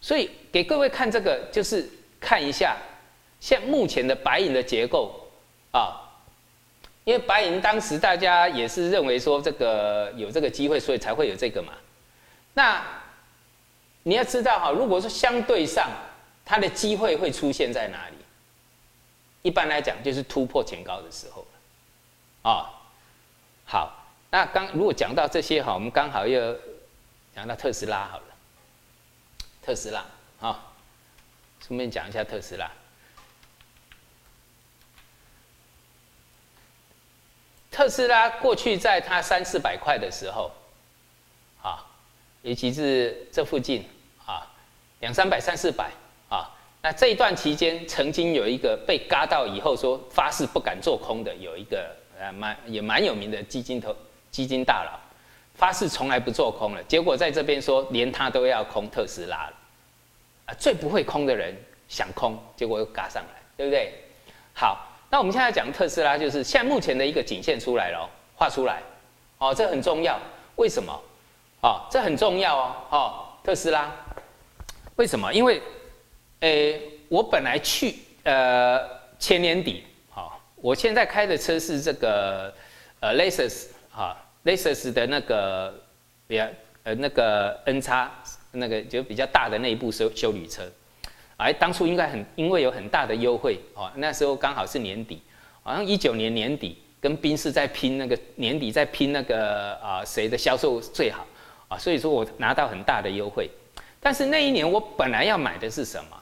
[0.00, 2.76] 所以给各位看这个，就是看一下
[3.40, 5.14] 现目前的白银的结构
[5.70, 6.00] 啊，
[7.04, 11.74] 因为白银当时大家也是认为说这个有这个机会，所以才会有这个嘛。
[12.54, 12.82] 那
[14.02, 15.90] 你要知道哈，如果说相对上
[16.44, 18.16] 它的机会会出现在哪里？
[19.42, 21.46] 一般来讲就是突破前高的时候
[22.42, 22.70] 啊。
[23.64, 26.58] 好，那刚如果讲到这些哈，我们刚好又
[27.34, 28.24] 讲到特斯拉好了。
[29.62, 30.04] 特斯拉，
[30.40, 30.72] 啊，
[31.66, 32.70] 顺便讲一下特斯拉。
[37.70, 40.50] 特斯拉过去在它三四百块的时候，
[41.62, 41.86] 啊，
[42.42, 43.88] 尤其是这附近
[44.26, 44.46] 啊，
[45.00, 45.90] 两三百、三四百
[46.28, 46.50] 啊，
[46.82, 53.94] 那这一段期间，曾经有一个被嘎到以后说发誓不敢做空的，有一个呃蛮也蛮有名的基金投
[54.30, 54.98] 基金大佬。
[55.54, 59.52] 发誓从来不做空了，结果在这边说连他都要空特斯拉了，
[60.46, 61.54] 啊，最不会空的人
[61.88, 63.92] 想空，结果又嘎上来，对不对？
[64.54, 68.82] 好，那我们现在讲特斯拉，就是现在目前的一个颈线出来了，画出来，
[69.38, 70.18] 哦，这很重要，
[70.56, 71.02] 为什么？
[71.60, 73.94] 哦，这很重要哦，哦，特斯拉，
[74.96, 75.32] 为什么？
[75.32, 75.60] 因为，
[76.40, 76.80] 诶，
[77.10, 78.80] 我本来去，呃，
[79.18, 79.84] 前年底，
[80.62, 82.54] 我现在开的车是这个
[83.00, 85.74] 呃 Lexus 啊，Lexus 的那个
[86.28, 86.46] 比较
[86.84, 88.08] 呃那个 N 叉
[88.52, 90.62] 那个就比较大的那一部修修旅车，
[91.36, 95.20] 哎，当初应该很因为有很大的优惠哦，那时候刚好是年底，
[95.64, 101.26] 好像一九年年底跟宾士在拼那个年底在拼那个啊谁的销售最好
[101.66, 103.50] 啊，所以说我拿到很大的优惠。
[103.98, 106.16] 但是那一年我本来要买的是什么？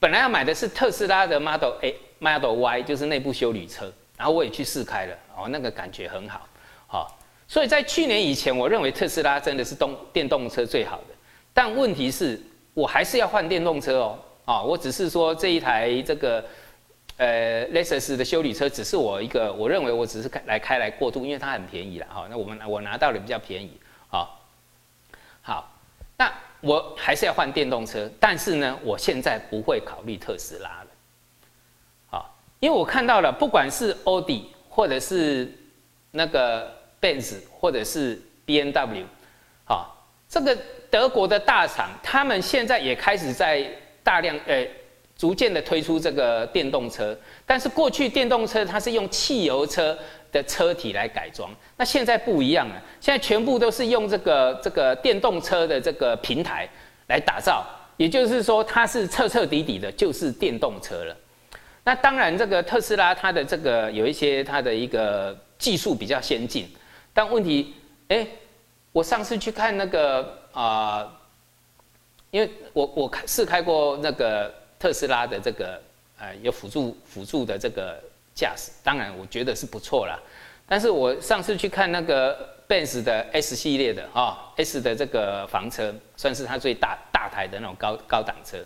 [0.00, 3.92] 本来要买的是特斯拉的 Model A、Model Y，就是内部修理车。
[4.16, 6.46] 然后我也去试开了，哦，那个感觉很好，
[6.86, 7.18] 好。
[7.46, 11.14] 所以在去年以前，我认为特斯拉真的是动电动车最好的。
[11.54, 12.40] 但问题是
[12.74, 16.44] 我还是要换电动车哦，啊，我只是说这一台这个
[17.16, 22.26] 呃 Lexus 的修理车，只是我一个我认为我只是开来开来过渡，因为它很便宜了，哈。
[22.28, 23.78] 那我们我拿到的比较便宜，
[24.08, 24.40] 好，
[25.42, 25.72] 好，
[26.16, 26.32] 那。
[26.60, 30.84] 我还是要换电动车，但是呢，我现在不会考虑特斯拉，
[32.60, 35.50] 因为我看到了，不管是奥迪或者是
[36.10, 39.04] 那个 Benz 或者是 B N W，
[39.64, 40.56] 好，这个
[40.90, 43.66] 德国的大厂，他们现在也开始在
[44.02, 44.66] 大量呃
[45.16, 49.98] 逐渐的推出这个电动车，但是过去电动车它是用汽油车。
[50.30, 56.68] 的车体来改装，那现在不一样了，现在全部都是用这个这个电动车的这个平台
[57.06, 57.64] 来打造，
[57.96, 61.16] 也就是说它是彻彻底底的就是电动车了。
[61.88, 66.68] 那当然，这个特斯拉它的这个有一些它的一个技术比较先进，
[67.14, 67.76] 但问题，
[68.08, 68.26] 哎，
[68.92, 71.10] 我上次去看那个啊，
[72.30, 75.80] 因为我我开试开过那个特斯拉的这个
[76.18, 77.98] 呃有辅助辅助的这个。
[78.34, 80.16] 驾驶当然我觉得是不错啦，
[80.68, 88.58] 但是我上次去看那个 Benz 的 S 系列的啊，S 的这个房车算是它最大大台的那种高高档车，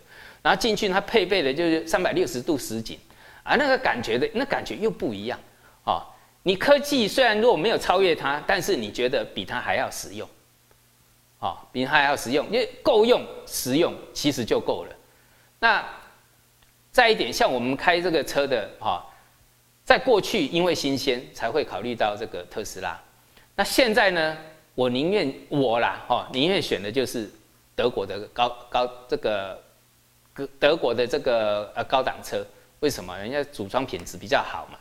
[0.43, 2.99] 然后进去它配备的就是三百六十度实景，
[3.43, 5.39] 啊那个感觉的那感觉又不一样
[5.85, 6.05] 啊。
[6.43, 10.29] 你科技虽然如果没有超越它，但是你觉得比它还要实用，
[11.39, 14.97] 啊比它还要实用，因为够用实用其实就够了。
[15.59, 15.85] 那
[16.91, 19.07] 再一点，像我们开这个车的哈。
[19.85, 22.99] 在过去，因为新鲜才会考虑到这个特斯拉。
[23.57, 24.37] 那现在呢？
[24.77, 27.29] 我宁愿我啦，哈，宁愿选的就是
[27.75, 29.61] 德国的高高这个
[30.61, 32.47] 德国的这个呃高档车。
[32.83, 33.17] 为什么？
[33.19, 34.79] 人家组装品质比较好嘛。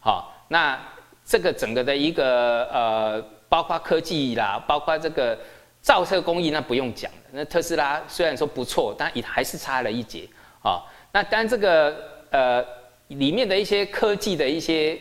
[0.00, 0.78] 好，那
[1.24, 5.38] 这个整个的一个呃，包括科技啦，包括这个
[5.80, 7.28] 造车工艺，那不用讲的。
[7.30, 10.28] 那特斯拉虽然说不错，但也还是差了一截。
[10.62, 11.96] 啊，那当这个
[12.30, 12.82] 呃。
[13.08, 14.98] 里面的一些科技的一些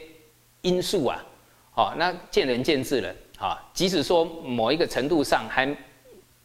[0.64, 1.24] 因素啊，
[1.72, 3.10] 好，那见仁见智了
[3.40, 3.58] 啊。
[3.72, 5.66] 即使说某一个程度上还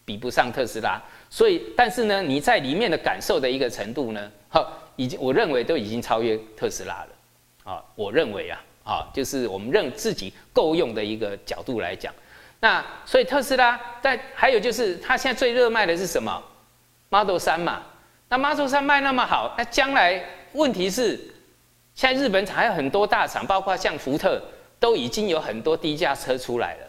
[0.05, 7.82] 比不上特斯拉，所以但是呢，你在里面的感受的一个程度呢，好，已经我认为都已经超越特斯拉了啊。
[7.94, 12.12] 我认为啊，啊，就是我们认自己够用的一个角度来讲，
[12.61, 16.42] 那所以特斯拉，但还有就是它现在最热卖的是什么
[17.11, 17.82] ？Model 三嘛。
[18.28, 21.20] 那 Model 三卖那么好，那将来问题是？
[21.94, 24.38] 现在日本还有很多大厂，包括像福特，
[24.78, 26.80] 都已经有很多低价车出来了。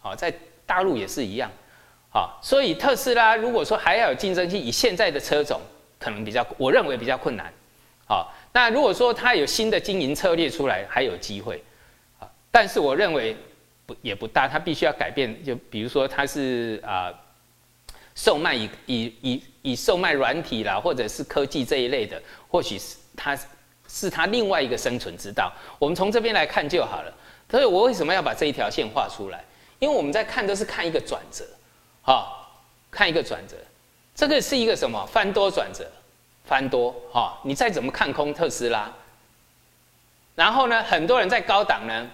[0.00, 0.32] 好，在
[0.64, 1.50] 大陆也是一样。
[2.08, 5.60] 好，所以特斯拉如果说还要有竞争性，以现在的车种，
[6.04, 7.50] 可能比较，我认为比较困难。
[8.06, 11.62] 好，那如果说他有新的经营策略出来，还有机会。
[12.18, 13.34] 啊，但是我认为
[13.86, 15.42] 不也不大，他必须要改变。
[15.42, 17.10] 就比如说他是啊，
[18.14, 23.38] 售卖以以以以售卖软体啦，或者是科技这一类的，或许是他。
[23.86, 25.52] 是他另外一个生存之道。
[25.78, 27.14] 我们从这边来看就好了。
[27.48, 29.44] 所以我为什么要把这一条线画出来？
[29.78, 31.44] 因为我们在看都是看一个转折，
[32.02, 32.26] 哈，
[32.90, 33.54] 看一个转折。
[34.14, 35.90] 这个是一个什么翻多转折？
[36.46, 38.92] 翻多，哈，你再怎么看空特斯拉，
[40.34, 42.10] 然后呢，很多人在高档呢，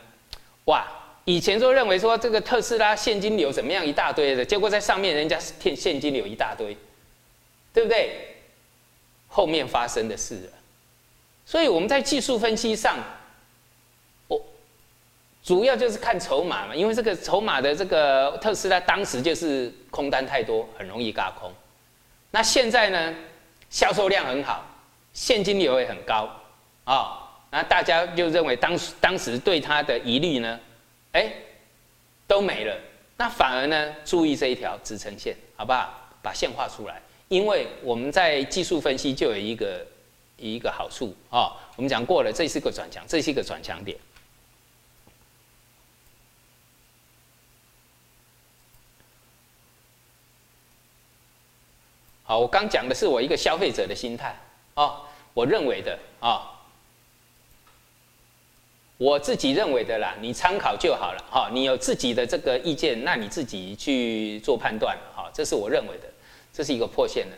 [0.67, 0.87] 哇，
[1.25, 6.77] 以前都认为说这个特斯拉现金流怎么样一大堆的，结果在上面人家现现金流一大堆，
[7.75, 8.37] 对不对？
[9.27, 10.49] 后面发生的事。
[11.45, 12.99] 所以我们在技术分析上，
[14.29, 14.41] 我
[15.43, 21.53] 主要就是看筹码嘛，因为这个筹码的这个特斯拉当时就是空单太多，很容易嘎空。
[22.31, 23.15] 那现在呢，
[23.69, 24.65] 销售量很好，
[25.13, 26.29] 现金流也很高，
[26.85, 30.61] 啊，那大家就认为当时当时对它的疑虑呢，
[31.13, 31.33] 哎，
[32.27, 32.77] 都没了。
[33.17, 35.93] 那反而呢，注意这一条支撑线，好不好？
[36.23, 39.87] 把线画出来，因为我们在技术分析就有一个。
[40.43, 43.95] 一个好处啊，我们讲过了，这是个转强，这是一个转强点。
[52.31, 54.33] 好，我刚讲的是我一个消费者的心态
[54.75, 55.03] 啊，
[55.35, 56.49] 我认为的啊，
[58.99, 61.51] 我自己认为的啦，你参考就好了哈。
[61.53, 65.29] 你有自己的这个意见，那你自己去做判断哈。
[65.35, 66.05] 这是我认为的，
[66.53, 67.37] 这是一个破线的，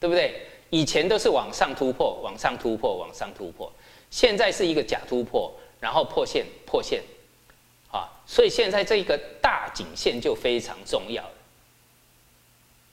[0.00, 0.44] 对不对？
[0.70, 3.72] 以前都是往上突破，往上突破，往上突破，
[4.10, 7.00] 现在是一个假突破，然后破线，破线，
[7.92, 11.34] 啊，所以现在这个大颈线就非常重要了，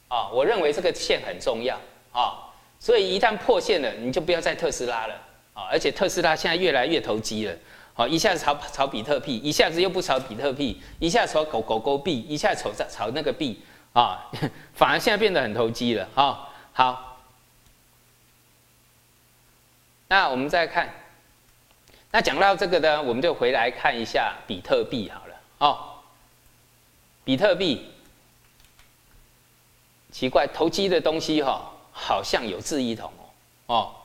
[0.09, 1.79] 啊，我认为这个线很重要
[2.11, 5.15] 啊，所以一旦破线了，你就不要再特斯拉了
[5.53, 7.55] 啊，而且特斯拉现在越来越投机了。
[7.95, 14.31] 啊，一下子炒炒比特币，一下子又不炒比特币，一下炒狗狗狗币，一下炒炒那个币啊，
[14.73, 16.47] 反而现在变得很投机了啊。
[16.71, 17.19] 好，
[20.07, 20.93] 那我们再看，
[22.11, 25.77] 那讲到这个呢，我们就回来看一下比特币好了哦。
[27.25, 27.91] 比特币
[30.11, 33.11] 奇怪，投机的东西哈，好像有志一同
[33.67, 33.95] 哦哦。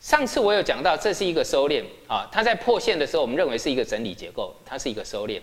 [0.00, 5.40] 上次我有讲到，这是一个收敛啊，它在破线的时候，我们认为是一个整理结构，它是一个收敛。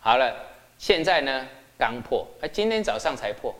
[0.00, 0.34] 好了，
[0.78, 1.46] 现在呢
[1.78, 3.54] 刚破，啊，今天早上才破，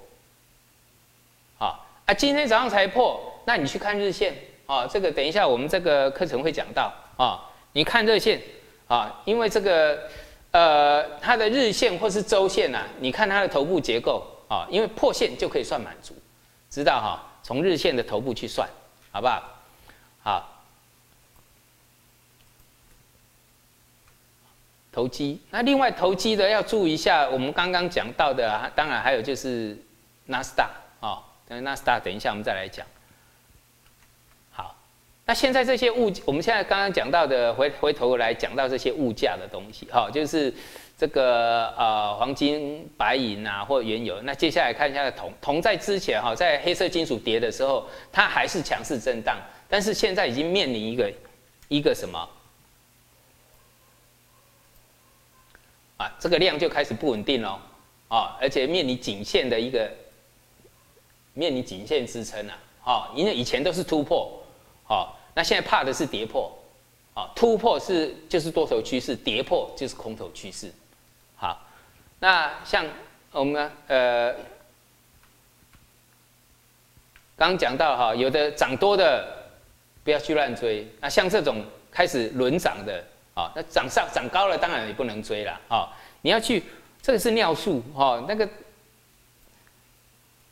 [1.59, 4.35] 啊啊，今天早上才破，那你去看日线
[4.67, 8.41] 啊，这个等一下我们这个课程会讲到啊，你看日线
[8.89, 10.09] 啊，因为这个
[10.55, 16.15] 呃它的日线或是周线呐，你看它的头部结构啊，因为破线就可以算满足，
[16.71, 17.21] 知道哈？
[17.43, 18.69] 从日线的头部去算，
[19.11, 19.43] 好不好？
[20.23, 20.63] 好，
[24.93, 25.41] 投机。
[25.51, 29.77] 那另外投机的要注意一下，我们刚刚讲到的，当然还有就是
[30.27, 32.87] 纳斯达啊，等纳斯达等一下我们再来讲。
[35.27, 40.53] 那现在这些物，我们现在刚刚讲到的，回回头来讲到这些物价的东西，哈，就是。
[40.97, 45.33] 这个呃黄金、白银啊，或原油，那接下来看一下铜。
[45.41, 49.37] 铜在之前哈，在黑色金属跌的时候，它还是强势震荡，
[49.69, 51.13] 但是现在已经面临一个
[51.67, 52.29] 一个什么
[55.97, 56.15] 啊？
[56.21, 57.59] 这个量就开始不稳定喽，
[58.07, 59.91] 啊，而且面临颈线的一个
[61.33, 64.44] 面临颈线支撑啊，啊，因为以前都是突破，
[64.87, 66.53] 啊，那现在怕的是跌破，
[67.15, 70.73] 啊，突破是就是多头趋势，跌破就是空头趋势。
[71.37, 71.61] 好，
[72.21, 72.85] 那像
[73.33, 74.35] 我们呃，
[77.37, 79.27] 刚讲到哈，有的涨多的
[80.05, 80.87] 不要去乱追。
[81.01, 85.93] 那像这种开始轮涨的啊，那涨上涨高了，当然也不能追了啊。
[86.23, 86.63] 你要去，
[87.03, 88.49] 这个是尿素哈，那个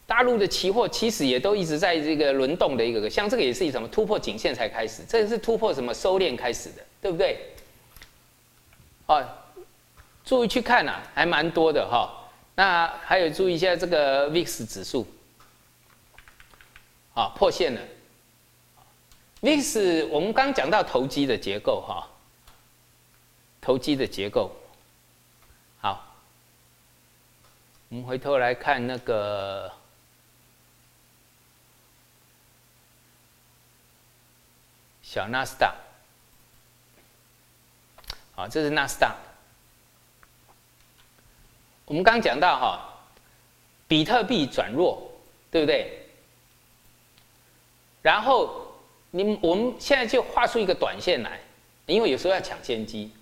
[0.06, 7.38] 大陆的期货其实也都一直在这个轮动的一个，像这个也是以什么突破颈线才开始，这个是突破什么收敛开始的，对不对？
[9.06, 9.24] 哦。
[10.24, 12.08] 注意去看呐，还蛮多的哈。
[12.54, 15.04] 那还有注意一下这个 VIX 指数，
[17.12, 17.80] 啊破线了。
[19.40, 22.06] VIX 我们刚讲到投机的结构哈，
[23.60, 24.54] 投机的结构。
[25.80, 26.14] 好，
[27.88, 29.68] 我们回头来看那个
[35.12, 35.74] 小纳斯达，
[38.34, 39.14] 好，这是纳斯达。
[41.84, 42.80] 我们刚讲到哈，
[43.86, 45.06] 比特币转弱，
[45.50, 46.08] 对不对？
[48.00, 48.72] 然后
[49.10, 51.38] 你我们现在就画出一个短线来，
[51.84, 53.12] 因为有时候要抢先机，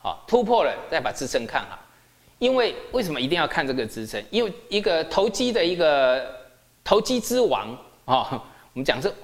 [0.00, 1.78] 好突破了再把支撑看好。
[2.40, 4.20] 因为为什么一定要看这个支撑？
[4.32, 6.44] 因为一个投机的一个
[6.82, 7.72] 投机之王
[8.06, 9.14] 啊，我们讲是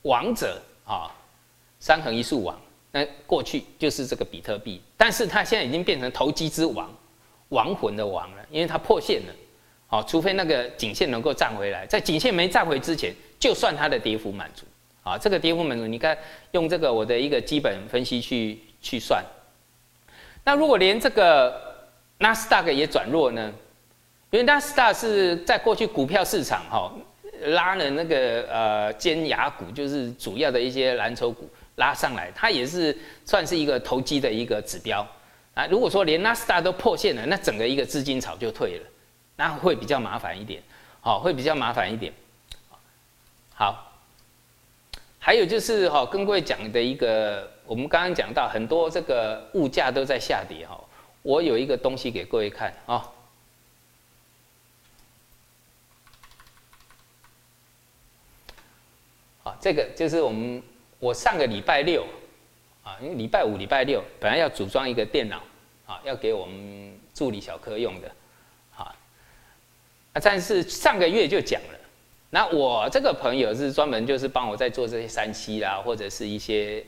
[0.00, 1.14] 王者啊，
[1.82, 2.56] 三横一竖王，
[2.92, 6.88] 那过去就是这个比特币，但是它现在已经变成投机之王。
[7.48, 9.32] 亡魂的王了，因为它破线了，
[9.88, 14.64] 好，除非那个颈线能够站回来，在颈线没站回之前，就算它的跌幅满足，
[15.02, 16.16] 啊，这个跌幅满足，你看
[16.52, 19.22] 用这个我的一个基本分析去去算，
[20.44, 21.60] 那如果连这个
[22.18, 23.52] 纳斯达克也转弱呢？
[24.30, 26.90] 因为纳斯达克是在过去股票市场哈
[27.48, 31.46] 拉了那个呃尖牙股，就是主要的一些蓝筹股
[31.76, 35.06] 拉上来，它也是算是一个投机的一个指标。
[35.54, 38.86] 啊，如果说连纳斯达都破线了，那整个一个资金潮就退了，
[39.36, 40.62] 那会比较麻烦一点，
[41.02, 42.10] 好，会比较麻烦一点。
[43.54, 43.92] 好，
[45.18, 50.82] 还有就是哈，跟各位讲的一个，我们刚刚讲到很多这个物价都在下跌哈，
[51.20, 53.10] 我有一个东西给各位看啊，
[59.42, 60.62] 啊，这个就是我们
[61.02, 62.06] 我上个礼拜六。
[62.84, 65.40] 啊，因为礼拜五、礼拜六本来要组装一个电脑，
[65.86, 68.08] 啊，要给我们助理小科用的，
[68.76, 68.92] 啊，
[70.12, 71.78] 啊，但是上个月就讲了，
[72.30, 76.84] 那我这个朋友是专门就是帮我在做这些三 C 啦，或者是一些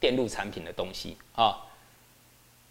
[0.00, 1.56] 电路产品的东西啊。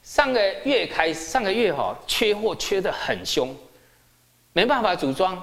[0.03, 3.55] 上个月开上个月哈，缺货缺的很凶，
[4.51, 5.33] 没办法组装，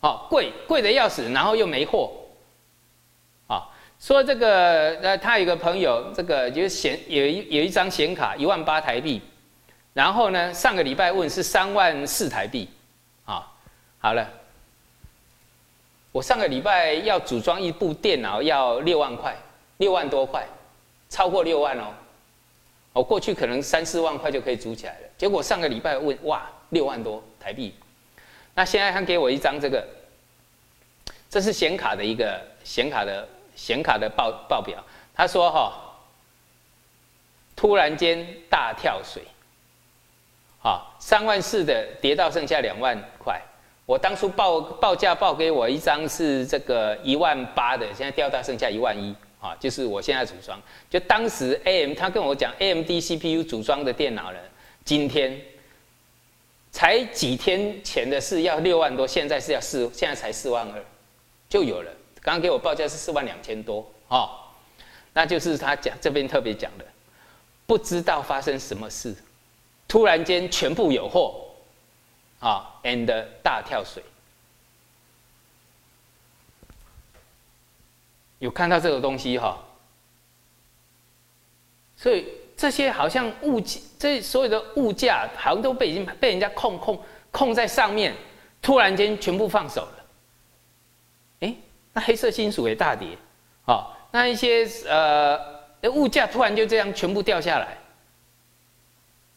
[0.00, 2.10] 啊，贵贵的要死，然后又没货，
[4.00, 9.20] 说这个呃，他有个朋友，这个就是显有一有一张显卡一万八台币，
[9.92, 12.68] 然后呢，上个礼拜问是三万四台币，
[13.24, 13.44] 啊，
[13.98, 14.28] 好了，
[16.12, 19.36] 我上个礼拜要组装一部电脑要六万块，
[19.78, 20.46] 六万多块，
[21.08, 21.92] 超过六万哦。
[22.92, 27.74] 我过去可能三四万块就可以组起来了，结果上个礼拜问哇六万多台币，
[28.54, 29.86] 那现在他给我一张这个，
[31.28, 33.28] 这是显卡的一个显卡的
[33.58, 34.78] 显卡的报报表，
[35.12, 35.72] 他说哈，
[37.56, 39.24] 突然间大跳水，
[40.62, 43.42] 啊三万四的跌到剩下两万块，
[43.84, 49.12] 我当初报报价报给我一张是这个一万八的，现在掉到剩下一万一。
[49.40, 54.38] 啊，就是我现在组装，就当时 AM 他跟我讲，AMD CPU 组装的电脑呢，
[54.84, 55.40] 今天
[56.72, 60.84] 才几天前的事要六万多，现在是要四，现在才四万二，
[61.48, 61.92] 就有了。
[62.28, 64.28] 刚给我报价是四万两千多，哦，
[65.14, 66.84] 那就是他讲这边特别讲的，
[67.66, 69.16] 不知道发生什么事，
[69.88, 71.46] 突然间全部有货，
[72.38, 73.06] 啊，and
[73.42, 74.02] 大跳水。
[78.40, 79.58] 有看到这个东西哈，
[81.96, 88.14] 所以这些好像物价，这所有的物价好像都被已经被人家控控控在上面，
[88.60, 89.97] 突然间全部放手了。
[92.00, 93.08] 黑色金属也大跌，
[93.64, 95.38] 啊，那一些呃
[95.92, 97.78] 物价突然就这样全部掉下来，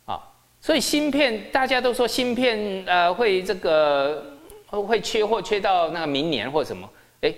[0.06, 0.22] 啊，
[0.60, 4.24] 所以芯片大家都说芯片呃会这个
[4.70, 6.90] 会缺货缺到那个明年或什么，
[7.22, 7.34] 哎，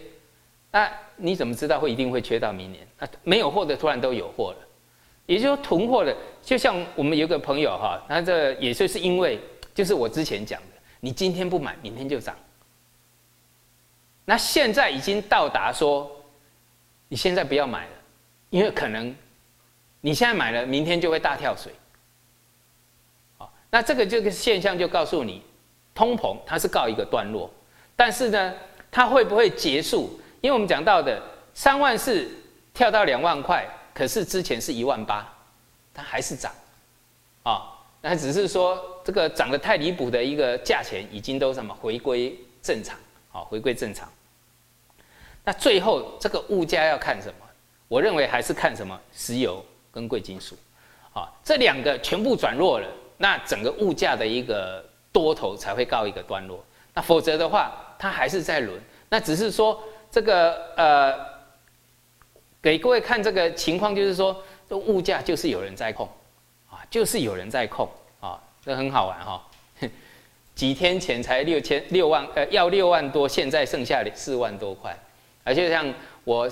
[0.72, 0.92] 那。
[1.16, 2.86] 你怎么知道会一定会缺到明年？
[2.98, 4.58] 啊，没有货的突然都有货了，
[5.28, 9.40] 也就是说囤货的，就像我们有个朋友哈，他这也就是因为
[9.76, 10.68] 就是我之前讲的，
[11.00, 12.36] 你今天不买，明天就涨。
[14.26, 16.10] 那现在已经到达说，
[17.08, 17.92] 你现在不要买了，
[18.50, 19.14] 因为可能
[20.02, 21.74] 你现在买了，明天就会大跳水。
[23.38, 25.42] 好，那这个这个现象就告诉你，
[25.94, 27.52] 通膨它是告一个段落，
[27.96, 28.54] 但是呢，
[28.90, 30.20] 它会不会结束？
[30.42, 31.22] 因为我们讲到的
[31.54, 32.30] 三万四
[32.74, 35.28] 跳到两万块，可是之前是一万八，
[35.94, 36.52] 它还是涨，
[37.44, 42.98] 啊，那只是说这个涨得太离谱的一个价钱已经都什么回归正常，
[43.34, 44.08] 好，回归正常。
[45.44, 47.46] 那最后这个物价要看什么？
[47.90, 49.62] 我认为还是看什么石油
[49.92, 50.56] 跟贵金属，
[51.14, 54.82] 啊，这两个全部转弱了，那整个物价的一个
[55.12, 56.64] 多头才会告一个段落。
[56.94, 58.80] 那否则的话，它还是在轮，
[59.10, 59.84] 那只是说。
[60.14, 61.26] 这个呃，
[62.62, 66.08] 给各位看这个情况，就是说，这物价就是有人在控，
[66.70, 69.44] 啊，就是有人在控，啊，这很好玩哈。
[70.56, 74.98] 几天前才六千六万，呃，要六万多，现在剩下四万多块。
[75.44, 75.94] 而且像
[76.24, 76.50] 我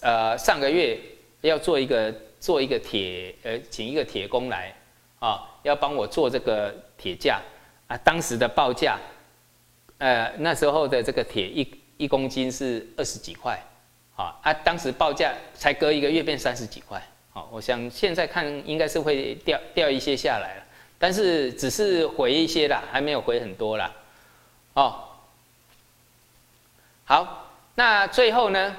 [0.00, 0.98] 呃上个月
[1.40, 4.74] 要做一个做一个铁，呃，请一个铁工来，
[5.18, 7.40] 啊，要帮我做这个铁架，
[7.86, 8.98] 啊，当时的报价，
[9.98, 11.80] 呃，那时候的这个铁一。
[11.96, 13.56] 一公斤是二十几块，
[14.16, 14.52] 啊啊！
[14.52, 17.00] 当时报价才隔一个月变三十几块，
[17.30, 20.63] 好，我想现在看应该是会掉掉一些下来了，
[21.04, 23.92] 但是只是回一些啦，还没有回很多啦，
[24.72, 25.04] 哦。
[27.04, 28.74] 好，那最后呢？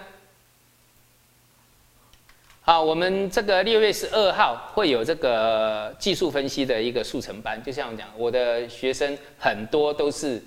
[2.63, 10.41] 好，我们这个六月十二号会有这个技术分析的一个速成班，就像我讲，我的学生很多都是。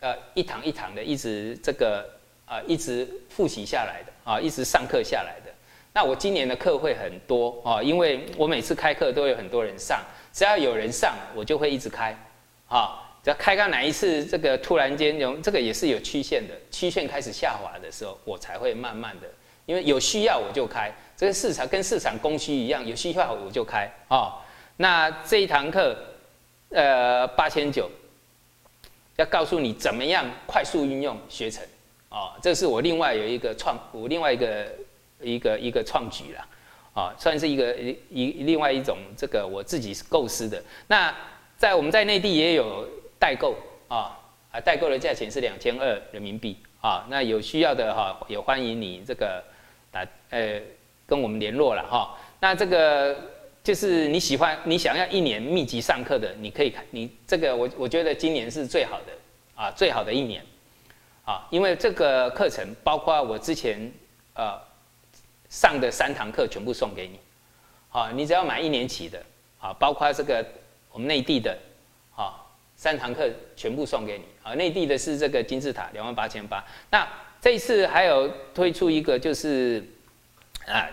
[0.00, 2.08] 呃，一堂一堂的，一直这个
[2.46, 5.52] 啊，一直复习下来的啊，一直上课下来的。
[5.92, 10.00] 那我今年的课会很多啊，因为我每次开课都有很多人上，
[10.32, 12.16] 只要有人上，我就会一直开
[12.68, 12.98] 啊。
[13.22, 19.28] 只要开到哪一次，这个突然间有这个也是有曲线的，曲线开始下滑的时候，我才会慢慢的，
[19.66, 20.90] 因为有需要我就开。
[21.16, 24.42] 这个市场跟市场供需一样，有需要我就开啊。
[24.76, 25.96] 那这一堂课，
[26.70, 27.90] 呃，八千九。
[29.16, 31.62] 要告诉你怎么样快速运用学成，
[32.08, 34.66] 啊，这是我另外有一个创，我另外一个
[35.20, 36.44] 一个一个创举了，
[36.92, 40.62] 啊，算是一个一一另外一种这个我自己构思的。
[40.86, 41.14] 那
[41.56, 42.88] 在我们在内地也有
[43.18, 43.56] 代购
[43.88, 44.18] 啊，
[44.50, 49.42] 啊，代购的价钱是两千二人民币啊，那有需要的哈，也欢迎你这个
[49.90, 50.60] 打呃
[51.06, 52.16] 跟我们联络了哈。
[52.40, 53.16] 那这个。
[53.64, 59.12] 就是你喜欢你想要一年密集上课的，你可以看你这个我我觉得今年是最好的
[59.54, 60.44] 啊，最好的一年
[61.24, 63.88] 啊，因为这个课程包括我之前
[64.34, 64.58] 呃
[65.52, 67.20] 上的三堂课全部送给你。
[67.90, 69.22] 好，你只要买一年期的，
[69.58, 70.42] 好，包括这个
[70.90, 71.54] 我们内地的，
[72.10, 77.06] 好，三堂课全部送给你，啊，内地的是这个金字塔两万八千八，那
[77.38, 79.84] 这一次还有推出一个就是
[80.66, 80.88] 啊，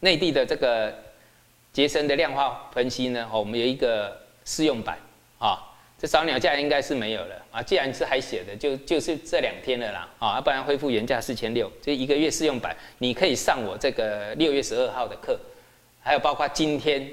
[0.00, 0.94] 内地的这个
[1.72, 4.98] 杰森的量化分析呢，哦，我们有一个试用版，
[5.38, 5.70] 啊。
[5.96, 7.62] 这扫鸟价应该是没有了啊！
[7.62, 10.40] 既然是还写的，就就是这两天的啦啊！
[10.40, 15.38] 不然恢复原价四千六，这一个月试用版，你可以上我这个六月十二号的课，
[16.02, 17.08] 还有包括今天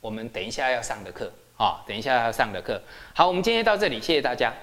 [0.00, 2.80] 我们等一下要上的课啊，等一下要上的课。
[3.12, 4.54] 好，我们今天到这里，谢谢大家。